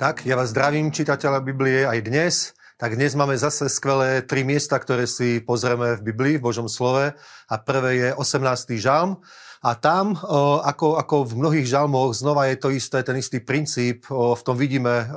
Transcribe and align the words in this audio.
Tak, 0.00 0.24
ja 0.24 0.32
vás 0.32 0.56
zdravím, 0.56 0.88
čitateľa 0.88 1.44
Biblie, 1.44 1.84
aj 1.84 2.00
dnes. 2.08 2.56
Tak 2.80 2.96
dnes 2.96 3.12
máme 3.12 3.36
zase 3.36 3.68
skvelé 3.68 4.24
tri 4.24 4.40
miesta, 4.40 4.80
ktoré 4.80 5.04
si 5.04 5.44
pozrieme 5.44 6.00
v 6.00 6.04
Biblii, 6.16 6.40
v 6.40 6.48
Božom 6.48 6.64
slove. 6.64 7.12
A 7.44 7.54
prvé 7.60 7.90
je 8.00 8.08
18. 8.16 8.40
žalm. 8.80 9.20
A 9.60 9.76
tam, 9.76 10.16
ako, 10.64 10.96
ako 10.96 11.28
v 11.28 11.44
mnohých 11.44 11.68
žalmoch, 11.68 12.16
znova 12.16 12.48
je 12.48 12.56
to 12.56 12.72
isté, 12.72 13.04
ten 13.04 13.20
istý 13.20 13.44
princíp. 13.44 14.08
V 14.08 14.40
tom 14.40 14.56
vidíme 14.56 15.12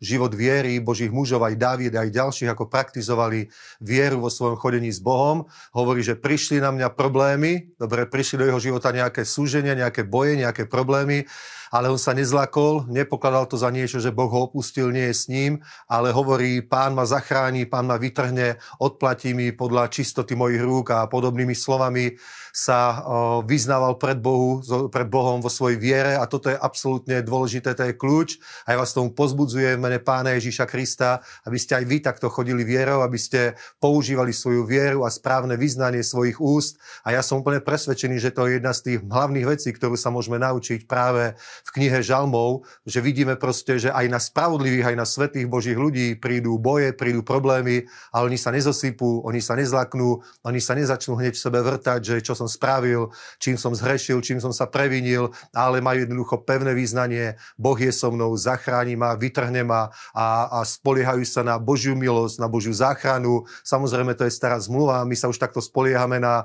život 0.00 0.32
viery 0.32 0.80
Božích 0.80 1.12
mužov, 1.12 1.44
aj 1.44 1.60
Dávid, 1.60 1.92
aj 1.92 2.08
ďalších, 2.08 2.48
ako 2.48 2.72
praktizovali 2.72 3.52
vieru 3.84 4.24
vo 4.24 4.32
svojom 4.32 4.56
chodení 4.56 4.88
s 4.88 5.04
Bohom. 5.04 5.44
Hovorí, 5.76 6.00
že 6.00 6.16
prišli 6.16 6.64
na 6.64 6.72
mňa 6.72 6.88
problémy, 6.96 7.76
dobre, 7.76 8.08
prišli 8.08 8.40
do 8.40 8.48
jeho 8.48 8.64
života 8.64 8.88
nejaké 8.96 9.28
súženia, 9.28 9.76
nejaké 9.76 10.08
boje, 10.08 10.40
nejaké 10.40 10.64
problémy 10.64 11.28
ale 11.74 11.90
on 11.90 11.98
sa 11.98 12.14
nezlakol, 12.14 12.86
nepokladal 12.86 13.50
to 13.50 13.58
za 13.58 13.66
niečo, 13.66 13.98
že 13.98 14.14
Boh 14.14 14.30
ho 14.30 14.46
opustil, 14.46 14.94
nie 14.94 15.10
je 15.10 15.16
s 15.18 15.26
ním, 15.26 15.58
ale 15.90 16.14
hovorí, 16.14 16.62
pán 16.62 16.93
ma 16.94 17.04
zachráni, 17.04 17.66
pán 17.66 17.90
ma 17.90 17.98
vytrhne, 17.98 18.56
odplatí 18.78 19.34
mi 19.34 19.50
podľa 19.50 19.90
čistoty 19.90 20.38
mojich 20.38 20.62
rúk 20.62 20.94
a 20.94 21.10
podobnými 21.10 21.52
slovami 21.52 22.14
sa 22.54 23.02
vyznával 23.42 23.98
pred, 23.98 24.22
Bohu, 24.22 24.62
pred 24.86 25.10
Bohom 25.10 25.42
vo 25.42 25.50
svojej 25.50 25.74
viere 25.74 26.14
a 26.14 26.22
toto 26.30 26.46
je 26.46 26.54
absolútne 26.54 27.18
dôležité, 27.18 27.74
to 27.74 27.90
je 27.90 27.98
kľúč. 27.98 28.38
A 28.70 28.72
ja 28.72 28.78
vás 28.78 28.94
tomu 28.94 29.10
pozbudzujem 29.10 29.74
v 29.74 29.82
mene 29.82 29.98
Pána 29.98 30.38
Ježíša 30.38 30.70
Krista, 30.70 31.18
aby 31.42 31.58
ste 31.58 31.82
aj 31.82 31.84
vy 31.90 31.98
takto 31.98 32.30
chodili 32.30 32.62
vierou, 32.62 33.02
aby 33.02 33.18
ste 33.18 33.58
používali 33.82 34.30
svoju 34.30 34.70
vieru 34.70 35.02
a 35.02 35.10
správne 35.10 35.58
vyznanie 35.58 36.06
svojich 36.06 36.38
úst. 36.38 36.78
A 37.02 37.10
ja 37.10 37.26
som 37.26 37.42
úplne 37.42 37.58
presvedčený, 37.58 38.22
že 38.22 38.30
to 38.30 38.46
je 38.46 38.62
jedna 38.62 38.70
z 38.70 38.80
tých 38.86 38.98
hlavných 39.02 39.46
vecí, 39.50 39.74
ktorú 39.74 39.98
sa 39.98 40.14
môžeme 40.14 40.38
naučiť 40.38 40.86
práve 40.86 41.34
v 41.38 41.70
knihe 41.74 42.06
Žalmov, 42.06 42.68
že 42.86 43.02
vidíme 43.02 43.34
proste, 43.34 43.82
že 43.82 43.90
aj 43.90 44.06
na 44.06 44.20
spravodlivých, 44.22 44.94
aj 44.94 44.96
na 45.00 45.06
svetých 45.08 45.50
Božích 45.50 45.74
ľudí 45.74 46.14
prídu 46.20 46.54
boje, 46.60 46.83
prídu 46.92 47.24
problémy, 47.24 47.88
ale 48.12 48.28
oni 48.28 48.36
sa 48.36 48.52
nezosypú, 48.52 49.24
oni 49.24 49.40
sa 49.40 49.56
nezlaknú, 49.56 50.20
oni 50.44 50.60
sa 50.60 50.76
nezačnú 50.76 51.16
hneď 51.16 51.38
v 51.38 51.44
sebe 51.46 51.62
vrtať, 51.64 52.00
že 52.04 52.16
čo 52.20 52.36
som 52.36 52.50
spravil, 52.50 53.08
čím 53.40 53.56
som 53.56 53.72
zhrešil, 53.72 54.20
čím 54.20 54.42
som 54.42 54.52
sa 54.52 54.68
previnil, 54.68 55.32
ale 55.56 55.80
majú 55.80 56.04
jednoducho 56.04 56.44
pevné 56.44 56.74
význanie, 56.76 57.38
Boh 57.56 57.78
je 57.78 57.94
so 57.94 58.10
mnou, 58.10 58.34
zachráni 58.34 58.98
ma, 58.98 59.14
vytrhne 59.14 59.64
ma 59.64 59.88
a, 60.12 60.60
a 60.60 60.66
spoliehajú 60.66 61.24
sa 61.24 61.46
na 61.46 61.56
Božiu 61.56 61.94
milosť, 61.96 62.42
na 62.42 62.50
Božiu 62.50 62.74
záchranu. 62.74 63.46
Samozrejme, 63.62 64.12
to 64.18 64.26
je 64.26 64.34
stará 64.34 64.58
zmluva, 64.58 65.06
my 65.06 65.14
sa 65.14 65.30
už 65.30 65.38
takto 65.38 65.62
spoliehame 65.62 66.18
na 66.18 66.44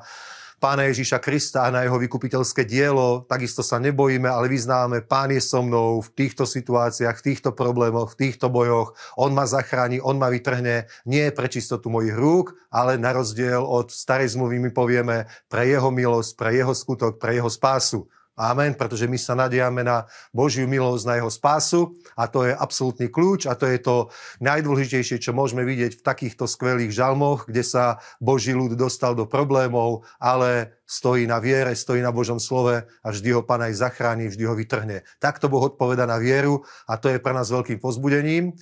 Pána 0.59 0.91
Ježíša 0.91 1.23
Krista 1.23 1.63
a 1.63 1.71
na 1.71 1.87
jeho 1.87 1.95
vykupiteľské 1.95 2.67
dielo. 2.67 3.23
Takisto 3.23 3.63
sa 3.63 3.79
nebojíme, 3.79 4.27
ale 4.27 4.51
vyznávame, 4.51 4.99
Pán 4.99 5.31
je 5.31 5.39
so 5.39 5.63
mnou 5.63 6.03
v 6.03 6.11
týchto 6.11 6.43
situáciách, 6.43 7.15
v 7.15 7.25
týchto 7.31 7.55
problémoch, 7.55 8.11
v 8.11 8.27
týchto 8.27 8.51
bojoch. 8.51 8.91
On 9.15 9.31
ma 9.31 9.47
zachráni, 9.47 10.03
on 10.03 10.19
ma 10.19 10.27
vytrhne. 10.27 10.91
Nie 11.07 11.31
pre 11.31 11.47
čistotu 11.47 11.87
mojich 11.87 12.11
rúk, 12.11 12.59
ale 12.75 12.99
na 12.99 13.15
rozdiel 13.15 13.63
od 13.63 13.87
starej 13.87 14.35
zmluvy 14.35 14.59
my 14.67 14.71
povieme 14.75 15.31
pre 15.47 15.63
jeho 15.63 15.95
milosť, 15.95 16.35
pre 16.35 16.51
jeho 16.51 16.75
skutok, 16.75 17.23
pre 17.23 17.39
jeho 17.39 17.47
spásu. 17.47 18.11
Amen, 18.39 18.71
pretože 18.71 19.03
my 19.03 19.19
sa 19.19 19.35
nadiame 19.35 19.83
na 19.83 20.07
Božiu 20.31 20.63
milosť, 20.63 21.03
na 21.03 21.19
jeho 21.19 21.27
spásu 21.27 21.99
a 22.15 22.23
to 22.23 22.47
je 22.47 22.55
absolútny 22.55 23.11
kľúč 23.11 23.51
a 23.51 23.53
to 23.59 23.67
je 23.67 23.83
to 23.83 24.07
najdôležitejšie, 24.39 25.19
čo 25.19 25.35
môžeme 25.35 25.67
vidieť 25.67 25.99
v 25.99 26.05
takýchto 26.07 26.47
skvelých 26.47 26.95
žalmoch, 26.95 27.51
kde 27.51 27.67
sa 27.67 27.99
Boží 28.23 28.55
ľud 28.55 28.79
dostal 28.79 29.11
do 29.11 29.27
problémov, 29.27 30.07
ale 30.23 30.79
stojí 30.87 31.27
na 31.27 31.43
viere, 31.43 31.75
stojí 31.75 31.99
na 31.99 32.15
Božom 32.15 32.39
slove 32.39 32.87
a 32.87 33.07
vždy 33.11 33.35
ho 33.35 33.43
Pán 33.43 33.59
aj 33.59 33.75
zachráni, 33.75 34.31
vždy 34.31 34.43
ho 34.47 34.55
vytrhne. 34.55 35.03
Takto 35.19 35.51
Boh 35.51 35.67
odpoveda 35.67 36.07
na 36.07 36.15
vieru 36.15 36.63
a 36.87 36.95
to 36.95 37.11
je 37.11 37.19
pre 37.19 37.35
nás 37.35 37.51
veľkým 37.51 37.83
pozbudením. 37.83 38.55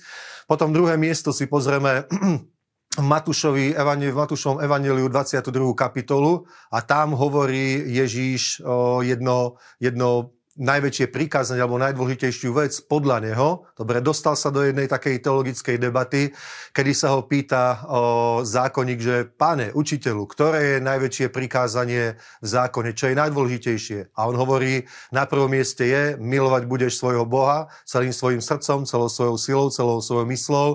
Potom 0.50 0.74
druhé 0.74 0.98
miesto 0.98 1.30
si 1.30 1.46
pozrieme 1.46 2.02
v 2.98 3.06
Matúšovi, 3.06 3.78
v 4.10 4.18
Matúšovom 4.18 4.58
evaneliu 4.58 5.06
22. 5.06 5.54
kapitolu 5.78 6.42
a 6.74 6.82
tam 6.82 7.14
hovorí 7.14 7.86
Ježíš 7.86 8.58
jedno, 9.06 9.54
jedno 9.78 10.37
najväčšie 10.58 11.06
prikázanie 11.14 11.62
alebo 11.62 11.78
najdôležitejšiu 11.78 12.50
vec 12.50 12.74
podľa 12.90 13.22
neho. 13.22 13.48
Dobre, 13.78 14.02
dostal 14.02 14.34
sa 14.34 14.50
do 14.50 14.66
jednej 14.66 14.90
takej 14.90 15.22
teologickej 15.22 15.78
debaty, 15.78 16.34
kedy 16.74 16.92
sa 16.92 17.14
ho 17.14 17.22
pýta 17.24 17.78
o, 17.86 18.42
zákonník, 18.42 18.98
že 18.98 19.16
pane, 19.24 19.70
učiteľu, 19.70 20.26
ktoré 20.26 20.60
je 20.76 20.78
najväčšie 20.82 21.26
prikázanie 21.30 22.18
v 22.42 22.46
zákone, 22.46 22.90
čo 22.92 23.08
je 23.08 23.14
najdôležitejšie? 23.14 24.18
A 24.18 24.26
on 24.26 24.34
hovorí, 24.34 24.82
na 25.14 25.30
prvom 25.30 25.54
mieste 25.54 25.86
je, 25.86 26.18
milovať 26.18 26.66
budeš 26.66 26.98
svojho 26.98 27.22
Boha 27.22 27.70
celým 27.86 28.10
svojim 28.10 28.42
srdcom, 28.42 28.82
celou 28.82 29.06
svojou 29.06 29.36
silou, 29.38 29.66
celou 29.70 29.98
svojou 30.02 30.26
myslou. 30.26 30.68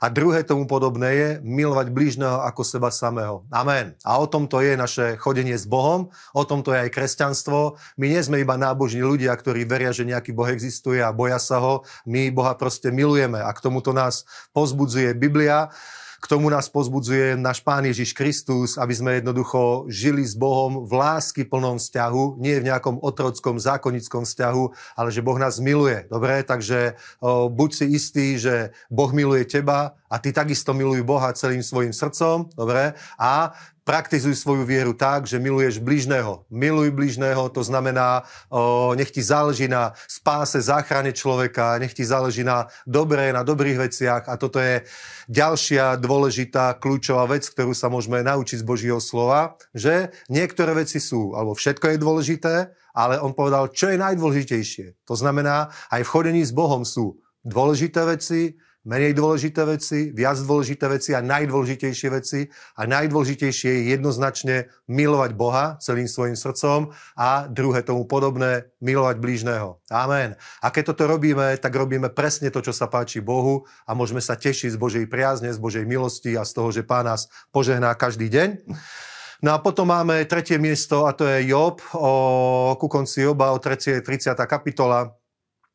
A 0.00 0.12
druhé 0.12 0.44
tomu 0.44 0.68
podobné 0.68 1.10
je 1.16 1.28
milovať 1.40 1.88
blížneho 1.88 2.44
ako 2.44 2.62
seba 2.62 2.92
samého. 2.92 3.48
Amen. 3.48 3.96
A 4.04 4.20
o 4.20 4.28
tomto 4.28 4.60
je 4.60 4.76
naše 4.76 5.16
chodenie 5.16 5.56
s 5.56 5.64
Bohom, 5.64 6.12
o 6.36 6.42
tomto 6.44 6.76
je 6.76 6.84
aj 6.84 6.90
kresťanstvo. 6.92 7.80
My 7.96 8.06
nie 8.12 8.20
sme 8.20 8.44
iba 8.44 8.60
nábožní 8.60 9.00
ľudia, 9.00 9.25
ľudia, 9.26 9.42
ktorí 9.42 9.66
veria, 9.66 9.90
že 9.90 10.06
nejaký 10.06 10.30
Boh 10.30 10.46
existuje 10.46 11.02
a 11.02 11.10
boja 11.10 11.42
sa 11.42 11.58
ho. 11.58 11.82
My 12.06 12.30
Boha 12.30 12.54
proste 12.54 12.94
milujeme 12.94 13.42
a 13.42 13.50
k 13.50 13.58
tomuto 13.58 13.90
nás 13.90 14.22
pozbudzuje 14.54 15.18
Biblia. 15.18 15.66
K 16.16 16.30
tomu 16.30 16.46
nás 16.46 16.70
pozbudzuje 16.70 17.34
náš 17.34 17.60
Pán 17.60 17.84
Ježiš 17.84 18.14
Kristus, 18.14 18.78
aby 18.78 18.94
sme 18.94 19.18
jednoducho 19.18 19.90
žili 19.90 20.22
s 20.22 20.38
Bohom 20.38 20.86
v 20.86 20.92
lásky 20.94 21.42
plnom 21.42 21.76
vzťahu, 21.76 22.40
nie 22.40 22.56
v 22.62 22.70
nejakom 22.70 23.02
otrockom, 23.02 23.58
zákonnickom 23.58 24.22
vzťahu, 24.24 24.64
ale 24.96 25.08
že 25.10 25.20
Boh 25.26 25.36
nás 25.36 25.58
miluje. 25.58 26.06
Dobre, 26.06 26.40
takže 26.46 26.96
o, 27.18 27.50
buď 27.50 27.70
si 27.74 27.86
istý, 27.92 28.26
že 28.38 28.70
Boh 28.88 29.10
miluje 29.10 29.42
teba 29.44 29.98
a 30.06 30.18
ty 30.18 30.32
takisto 30.32 30.74
miluj 30.74 31.02
Boha 31.02 31.32
celým 31.34 31.62
svojim 31.62 31.92
srdcom, 31.92 32.50
dobre, 32.54 32.94
a 33.18 33.54
praktizuj 33.86 34.34
svoju 34.34 34.66
vieru 34.66 34.98
tak, 34.98 35.30
že 35.30 35.38
miluješ 35.38 35.78
bližného. 35.78 36.42
Miluj 36.50 36.90
bližného, 36.90 37.46
to 37.54 37.62
znamená, 37.62 38.26
o, 38.50 38.90
nech 38.98 39.14
ti 39.14 39.22
záleží 39.22 39.70
na 39.70 39.94
spáse, 40.10 40.58
záchrane 40.58 41.14
človeka, 41.14 41.78
nech 41.78 41.94
ti 41.94 42.02
záleží 42.02 42.42
na 42.42 42.66
dobré, 42.82 43.30
na 43.30 43.46
dobrých 43.46 43.86
veciach 43.86 44.26
a 44.26 44.34
toto 44.34 44.58
je 44.58 44.82
ďalšia 45.30 46.02
dôležitá 46.02 46.74
kľúčová 46.82 47.30
vec, 47.30 47.46
ktorú 47.46 47.70
sa 47.78 47.86
môžeme 47.86 48.26
naučiť 48.26 48.58
z 48.58 48.66
Božieho 48.66 48.98
slova, 48.98 49.54
že 49.70 50.10
niektoré 50.26 50.74
veci 50.74 50.98
sú, 50.98 51.38
alebo 51.38 51.54
všetko 51.54 51.94
je 51.94 52.02
dôležité, 52.02 52.54
ale 52.90 53.22
on 53.22 53.38
povedal, 53.38 53.70
čo 53.70 53.86
je 53.94 54.02
najdôležitejšie. 54.02 55.06
To 55.06 55.14
znamená, 55.14 55.70
aj 55.94 56.02
v 56.02 56.10
chodení 56.10 56.42
s 56.42 56.50
Bohom 56.50 56.82
sú 56.82 57.22
dôležité 57.46 58.02
veci, 58.02 58.58
menej 58.86 59.18
dôležité 59.18 59.66
veci, 59.66 60.14
viac 60.14 60.38
dôležité 60.38 60.86
veci 60.86 61.10
a 61.12 61.20
najdôležitejšie 61.20 62.08
veci. 62.14 62.46
A 62.78 62.86
najdôležitejšie 62.86 63.70
je 63.70 63.82
jednoznačne 63.98 64.70
milovať 64.86 65.30
Boha 65.34 65.74
celým 65.82 66.06
svojim 66.06 66.38
srdcom 66.38 66.94
a 67.18 67.50
druhé 67.50 67.82
tomu 67.82 68.06
podobné, 68.06 68.70
milovať 68.78 69.18
blížneho. 69.18 69.82
Amen. 69.90 70.38
A 70.62 70.70
keď 70.70 70.94
toto 70.94 71.10
robíme, 71.10 71.58
tak 71.58 71.74
robíme 71.74 72.08
presne 72.14 72.54
to, 72.54 72.62
čo 72.62 72.70
sa 72.70 72.86
páči 72.86 73.18
Bohu 73.18 73.66
a 73.84 73.92
môžeme 73.98 74.22
sa 74.22 74.38
tešiť 74.38 74.72
z 74.72 74.78
Božej 74.78 75.04
priazne, 75.10 75.50
z 75.50 75.58
Božej 75.58 75.82
milosti 75.82 76.38
a 76.38 76.46
z 76.46 76.54
toho, 76.54 76.70
že 76.70 76.86
Pán 76.86 77.10
nás 77.10 77.26
požehná 77.50 77.90
každý 77.98 78.30
deň. 78.30 78.48
No 79.44 79.52
a 79.52 79.60
potom 79.60 79.92
máme 79.92 80.24
tretie 80.24 80.56
miesto 80.56 81.04
a 81.04 81.12
to 81.12 81.28
je 81.28 81.52
Job, 81.52 81.82
o, 81.92 82.72
ku 82.80 82.88
konci 82.88 83.20
Joba, 83.20 83.52
o 83.52 83.60
30. 83.60 84.00
kapitola 84.48 85.12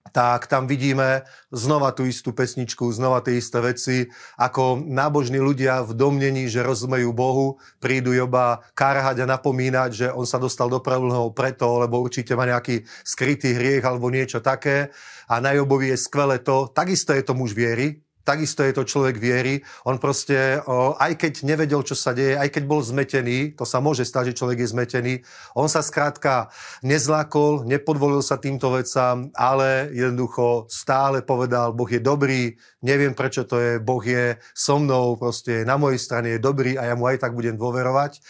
tak 0.09 0.49
tam 0.49 0.65
vidíme 0.65 1.21
znova 1.53 1.93
tú 1.93 2.09
istú 2.09 2.33
pesničku, 2.33 2.89
znova 2.89 3.21
tie 3.21 3.37
isté 3.37 3.61
veci, 3.61 3.97
ako 4.41 4.81
nábožní 4.81 5.37
ľudia 5.37 5.85
v 5.85 5.93
domnení, 5.93 6.49
že 6.49 6.65
rozumejú 6.65 7.13
Bohu, 7.13 7.61
prídu 7.77 8.09
Joba 8.11 8.65
karhať 8.73 9.21
a 9.21 9.29
napomínať, 9.29 9.89
že 9.93 10.07
on 10.09 10.25
sa 10.25 10.41
dostal 10.41 10.67
do 10.73 10.81
problémov 10.81 11.37
preto, 11.37 11.79
lebo 11.79 12.01
určite 12.01 12.33
má 12.33 12.49
nejaký 12.49 12.81
skrytý 13.05 13.53
hriech 13.53 13.85
alebo 13.85 14.09
niečo 14.09 14.41
také. 14.41 14.89
A 15.29 15.39
na 15.39 15.53
Jobovi 15.53 15.93
je 15.93 16.01
skvelé 16.01 16.41
to, 16.41 16.67
takisto 16.73 17.15
je 17.15 17.23
to 17.23 17.37
muž 17.37 17.55
viery, 17.55 18.03
Takisto 18.21 18.61
je 18.61 18.73
to 18.73 18.85
človek 18.85 19.17
viery. 19.17 19.65
On 19.85 19.97
proste, 19.97 20.61
aj 20.97 21.13
keď 21.17 21.41
nevedel, 21.41 21.81
čo 21.81 21.97
sa 21.97 22.13
deje, 22.13 22.37
aj 22.37 22.53
keď 22.53 22.63
bol 22.69 22.81
zmetený, 22.85 23.57
to 23.57 23.65
sa 23.65 23.81
môže 23.81 24.05
stať, 24.05 24.31
že 24.31 24.37
človek 24.37 24.61
je 24.61 24.71
zmetený, 24.71 25.13
on 25.57 25.65
sa 25.65 25.81
skrátka 25.81 26.53
nezlákol, 26.85 27.65
nepodvolil 27.65 28.21
sa 28.21 28.37
týmto 28.37 28.69
vecám, 28.73 29.33
ale 29.33 29.89
jednoducho 29.89 30.69
stále 30.69 31.25
povedal, 31.25 31.73
Boh 31.73 31.89
je 31.89 32.01
dobrý, 32.01 32.53
neviem 32.85 33.17
prečo 33.17 33.45
to 33.45 33.57
je, 33.57 33.71
Boh 33.81 34.01
je 34.05 34.37
so 34.53 34.77
mnou, 34.77 35.17
proste 35.17 35.65
na 35.65 35.77
mojej 35.81 35.97
strane 35.97 36.37
je 36.37 36.39
dobrý 36.39 36.77
a 36.77 36.89
ja 36.89 36.95
mu 36.95 37.09
aj 37.09 37.25
tak 37.25 37.33
budem 37.33 37.57
dôverovať. 37.57 38.21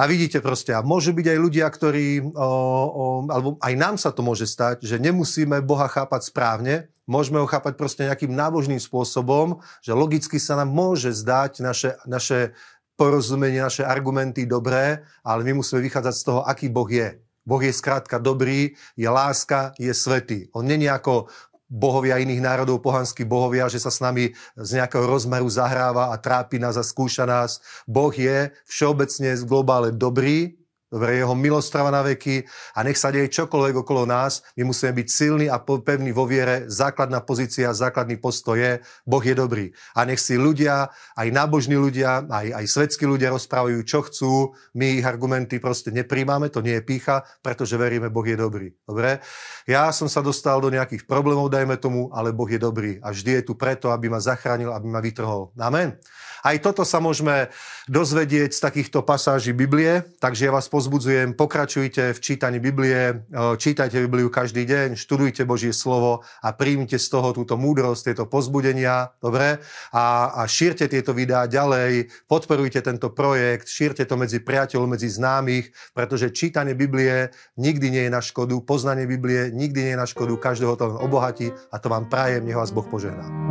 A 0.00 0.08
vidíte 0.08 0.40
proste, 0.40 0.72
a 0.72 0.80
môžu 0.80 1.12
byť 1.12 1.26
aj 1.32 1.38
ľudia, 1.38 1.66
ktorí, 1.68 2.20
o, 2.22 2.30
o, 2.32 3.04
alebo 3.28 3.60
aj 3.60 3.74
nám 3.76 3.96
sa 4.00 4.08
to 4.08 4.24
môže 4.24 4.48
stať, 4.48 4.84
že 4.84 4.96
nemusíme 4.96 5.60
Boha 5.60 5.88
chápať 5.88 6.32
správne, 6.32 6.88
môžeme 7.04 7.42
ho 7.42 7.46
chápať 7.46 7.76
proste 7.76 8.08
nejakým 8.08 8.32
nábožným 8.32 8.80
spôsobom, 8.80 9.60
že 9.84 9.92
logicky 9.92 10.40
sa 10.40 10.56
nám 10.56 10.72
môže 10.72 11.12
zdať 11.12 11.60
naše, 11.60 11.90
naše 12.08 12.56
porozumenie, 12.96 13.60
naše 13.60 13.84
argumenty 13.84 14.48
dobré, 14.48 15.04
ale 15.26 15.44
my 15.44 15.60
musíme 15.60 15.84
vychádzať 15.84 16.14
z 16.14 16.24
toho, 16.24 16.40
aký 16.46 16.72
Boh 16.72 16.88
je. 16.88 17.18
Boh 17.42 17.58
je 17.58 17.74
skrátka 17.74 18.22
dobrý, 18.22 18.78
je 18.94 19.08
láska, 19.10 19.74
je 19.74 19.90
svetý. 19.90 20.46
On 20.54 20.62
není 20.62 20.86
ako 20.86 21.26
bohovia 21.72 22.20
iných 22.20 22.44
národov, 22.44 22.84
pohanskí 22.84 23.24
bohovia, 23.24 23.72
že 23.72 23.80
sa 23.80 23.88
s 23.88 24.04
nami 24.04 24.36
z 24.60 24.70
nejakého 24.76 25.08
rozmeru 25.08 25.48
zahráva 25.48 26.12
a 26.12 26.20
trápi 26.20 26.60
nás 26.60 26.76
a 26.76 26.84
skúša 26.84 27.24
nás. 27.24 27.64
Boh 27.88 28.12
je 28.12 28.52
všeobecne 28.68 29.32
v 29.40 29.48
globále 29.48 29.88
dobrý, 29.88 30.61
Dobre, 30.92 31.16
jeho 31.16 31.32
milosť 31.32 31.68
trvá 31.72 31.88
na 31.88 32.04
veky 32.04 32.44
a 32.76 32.84
nech 32.84 33.00
sa 33.00 33.08
deje 33.08 33.32
čokoľvek 33.32 33.80
okolo 33.80 34.04
nás, 34.04 34.44
my 34.60 34.68
musíme 34.68 34.92
byť 34.92 35.08
silní 35.08 35.46
a 35.48 35.56
pevní 35.64 36.12
vo 36.12 36.28
viere. 36.28 36.68
Základná 36.68 37.24
pozícia, 37.24 37.72
základný 37.72 38.20
postoj 38.20 38.60
je, 38.60 38.72
Boh 39.08 39.24
je 39.24 39.32
dobrý. 39.32 39.72
A 39.96 40.04
nech 40.04 40.20
si 40.20 40.36
ľudia, 40.36 40.92
aj 41.16 41.28
nábožní 41.32 41.80
ľudia, 41.80 42.28
aj, 42.28 42.60
aj 42.60 42.64
svetskí 42.68 43.08
ľudia 43.08 43.32
rozprávajú, 43.32 43.80
čo 43.88 44.04
chcú. 44.04 44.52
My 44.76 45.00
ich 45.00 45.06
argumenty 45.08 45.56
proste 45.64 45.88
nepríjmame, 45.96 46.52
to 46.52 46.60
nie 46.60 46.76
je 46.76 46.84
pícha, 46.84 47.24
pretože 47.40 47.80
veríme, 47.80 48.12
Boh 48.12 48.28
je 48.28 48.36
dobrý. 48.36 48.68
Dobre? 48.84 49.24
Ja 49.64 49.88
som 49.96 50.12
sa 50.12 50.20
dostal 50.20 50.60
do 50.60 50.68
nejakých 50.68 51.08
problémov, 51.08 51.48
dajme 51.48 51.80
tomu, 51.80 52.12
ale 52.12 52.36
Boh 52.36 52.52
je 52.52 52.60
dobrý. 52.60 53.00
A 53.00 53.16
vždy 53.16 53.40
je 53.40 53.42
tu 53.48 53.56
preto, 53.56 53.88
aby 53.88 54.12
ma 54.12 54.20
zachránil, 54.20 54.68
aby 54.68 54.92
ma 54.92 55.00
vytrhol. 55.00 55.56
Amen. 55.56 55.96
Aj 56.42 56.58
toto 56.58 56.82
sa 56.82 56.98
môžeme 56.98 57.54
dozvedieť 57.86 58.50
z 58.50 58.60
takýchto 58.60 59.06
pasáží 59.06 59.54
Biblie, 59.54 60.02
takže 60.18 60.50
ja 60.50 60.52
vás 60.54 60.66
pozbudzujem, 60.66 61.38
pokračujte 61.38 62.10
v 62.10 62.18
čítaní 62.18 62.58
Biblie, 62.58 63.22
čítajte 63.58 64.02
Bibliu 64.02 64.26
každý 64.26 64.66
deň, 64.66 64.98
študujte 64.98 65.46
Božie 65.46 65.70
slovo 65.70 66.26
a 66.42 66.50
príjmite 66.50 66.98
z 66.98 67.06
toho 67.06 67.30
túto 67.30 67.54
múdrosť, 67.54 68.10
tieto 68.10 68.24
pozbudenia, 68.26 69.14
dobre? 69.22 69.62
A, 69.94 70.34
a 70.34 70.42
šírte 70.50 70.90
tieto 70.90 71.14
videá 71.14 71.46
ďalej, 71.46 72.10
podporujte 72.26 72.82
tento 72.82 73.14
projekt, 73.14 73.70
šírte 73.70 74.02
to 74.02 74.18
medzi 74.18 74.42
priateľov, 74.42 74.98
medzi 74.98 75.06
známych, 75.06 75.70
pretože 75.94 76.34
čítanie 76.34 76.74
Biblie 76.74 77.30
nikdy 77.54 77.86
nie 77.86 78.02
je 78.06 78.12
na 78.12 78.22
škodu, 78.22 78.58
poznanie 78.66 79.06
Biblie 79.06 79.54
nikdy 79.54 79.78
nie 79.78 79.92
je 79.94 80.02
na 80.02 80.10
škodu, 80.10 80.34
každého 80.42 80.74
to 80.74 80.86
obohatí 80.98 81.54
a 81.70 81.78
to 81.78 81.86
vám 81.86 82.10
prajem, 82.10 82.42
nech 82.42 82.58
vás 82.58 82.74
Boh 82.74 82.86
požehná. 82.86 83.41